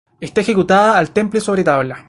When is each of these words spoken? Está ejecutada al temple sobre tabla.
Está 0.19 0.41
ejecutada 0.41 0.97
al 0.97 1.11
temple 1.11 1.39
sobre 1.39 1.63
tabla. 1.63 1.99